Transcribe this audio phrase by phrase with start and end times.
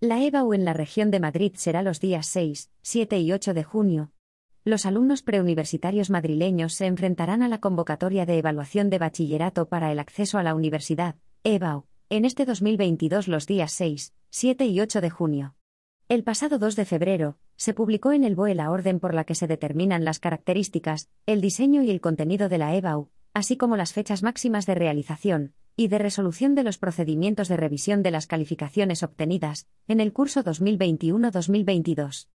[0.00, 3.64] La EBAU en la región de Madrid será los días 6, 7 y 8 de
[3.64, 4.12] junio.
[4.64, 9.98] Los alumnos preuniversitarios madrileños se enfrentarán a la convocatoria de evaluación de bachillerato para el
[9.98, 15.10] acceso a la universidad, EBAU, en este 2022 los días 6, 7 y 8 de
[15.10, 15.56] junio.
[16.08, 19.34] El pasado 2 de febrero, se publicó en el BOE la orden por la que
[19.34, 23.94] se determinan las características, el diseño y el contenido de la EBAU, así como las
[23.94, 29.04] fechas máximas de realización, y de resolución de los procedimientos de revisión de las calificaciones
[29.04, 32.26] obtenidas en el curso 2021-2022.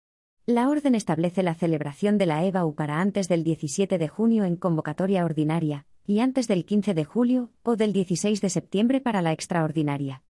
[0.46, 4.56] La orden establece la celebración de la EBAU para antes del 17 de junio en
[4.56, 9.32] convocatoria ordinaria, y antes del 15 de julio o del 16 de septiembre para la
[9.32, 10.22] extraordinaria.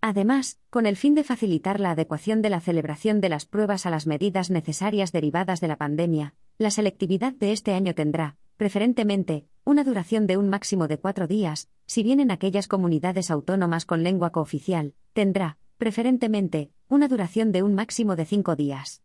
[0.00, 3.90] Además, con el fin de facilitar la adecuación de la celebración de las pruebas a
[3.90, 9.84] las medidas necesarias derivadas de la pandemia, la selectividad de este año tendrá, preferentemente, una
[9.84, 14.32] duración de un máximo de cuatro días, si bien en aquellas comunidades autónomas con lengua
[14.32, 19.02] cooficial, tendrá, preferentemente, una duración de un máximo de cinco días.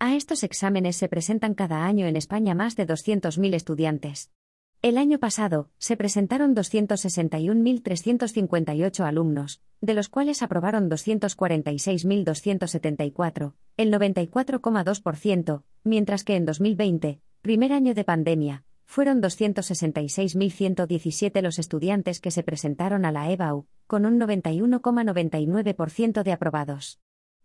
[0.00, 4.32] A estos exámenes se presentan cada año en España más de 200.000 estudiantes.
[4.82, 16.24] El año pasado, se presentaron 261.358 alumnos, de los cuales aprobaron 246.274, el 94,2%, mientras
[16.24, 23.12] que en 2020, primer año de pandemia, fueron 266.117 los estudiantes que se presentaron a
[23.12, 26.98] la EBAU, con un 91,99% de aprobados.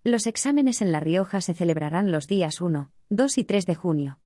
[0.03, 4.19] Los exámenes en La Rioja se celebrarán los días 1, 2 y 3 de junio.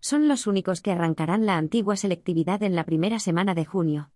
[0.00, 4.12] Son los únicos que arrancarán la antigua selectividad en la primera semana de junio.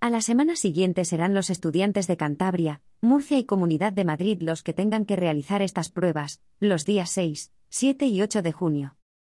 [0.00, 4.62] A la semana siguiente serán los estudiantes de Cantabria, Murcia y Comunidad de Madrid los
[4.62, 8.96] que tengan que realizar estas pruebas, los días 6, 7 y 8 de junio.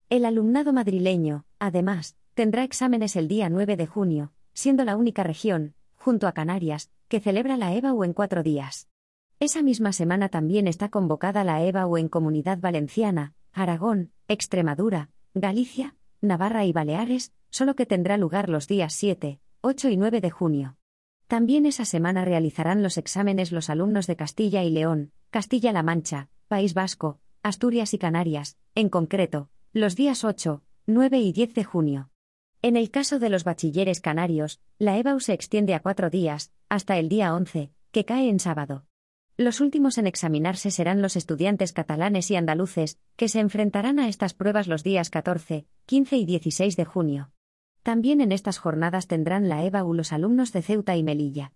[0.09, 5.75] El alumnado madrileño, además, tendrá exámenes el día 9 de junio, siendo la única región,
[5.97, 8.89] junto a Canarias, que celebra la EVAU en cuatro días.
[9.41, 16.67] Esa misma semana también está convocada la EVAU en Comunidad Valenciana, Aragón, Extremadura, Galicia, Navarra
[16.67, 20.77] y Baleares, solo que tendrá lugar los días 7, 8 y 9 de junio.
[21.29, 26.75] También esa semana realizarán los exámenes los alumnos de Castilla y León, Castilla-La Mancha, País
[26.75, 32.11] Vasco, Asturias y Canarias, en concreto, los días 8, 9 y 10 de junio.
[32.67, 36.99] En el caso de los bachilleres canarios, la EBAU se extiende a cuatro días, hasta
[36.99, 38.87] el día 11, que cae en sábado.
[39.37, 44.35] Los últimos en examinarse serán los estudiantes catalanes y andaluces, que se enfrentarán a estas
[44.35, 47.31] pruebas los días 14, 15 y 16 de junio.
[47.85, 51.53] También en estas jornadas tendrán la EBAU los alumnos de Ceuta y Melilla.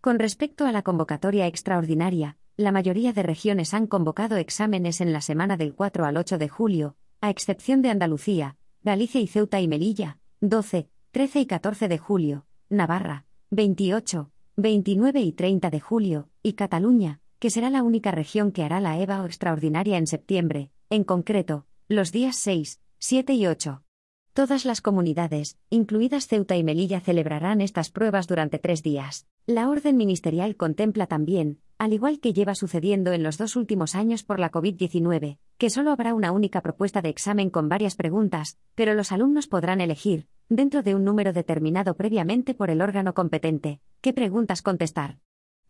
[0.00, 5.22] Con respecto a la convocatoria extraordinaria, la mayoría de regiones han convocado exámenes en la
[5.22, 9.66] semana del 4 al 8 de julio, a excepción de Andalucía, Galicia y Ceuta y
[9.66, 16.54] Melilla, 12, 13 y 14 de julio, Navarra, 28, 29 y 30 de julio, y
[16.54, 21.04] Cataluña, que será la única región que hará la EVA o extraordinaria en septiembre, en
[21.04, 23.84] concreto, los días 6, 7 y 8.
[24.32, 29.28] Todas las comunidades, incluidas Ceuta y Melilla, celebrarán estas pruebas durante tres días.
[29.46, 34.22] La orden ministerial contempla también, al igual que lleva sucediendo en los dos últimos años
[34.22, 38.94] por la COVID-19, que solo habrá una única propuesta de examen con varias preguntas, pero
[38.94, 44.12] los alumnos podrán elegir, dentro de un número determinado previamente por el órgano competente, qué
[44.12, 45.18] preguntas contestar.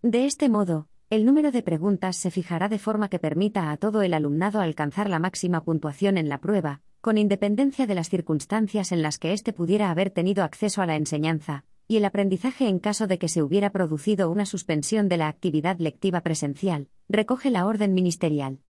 [0.03, 4.03] De este modo, el número de preguntas se fijará de forma que permita a todo
[4.03, 9.01] el alumnado alcanzar la máxima puntuación en la prueba, con independencia de las circunstancias en
[9.01, 13.07] las que éste pudiera haber tenido acceso a la enseñanza, y el aprendizaje en caso
[13.07, 17.93] de que se hubiera producido una suspensión de la actividad lectiva presencial, recoge la orden
[17.93, 18.61] ministerial.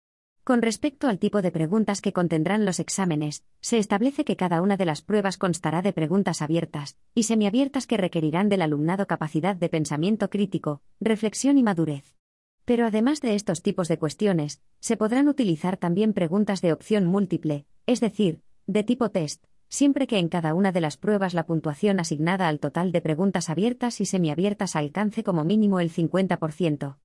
[0.43, 4.77] Con respecto al tipo de preguntas que contendrán los exámenes, se establece que cada una
[4.77, 9.69] de las pruebas constará de preguntas abiertas y semiabiertas que requerirán del alumnado capacidad de
[9.69, 12.17] pensamiento crítico, reflexión y madurez.
[12.65, 17.67] Pero además de estos tipos de cuestiones, se podrán utilizar también preguntas de opción múltiple,
[17.87, 21.99] es decir, de tipo test, siempre que en cada una de las pruebas la puntuación
[21.99, 26.97] asignada al total de preguntas abiertas y semiabiertas alcance como mínimo el 50%.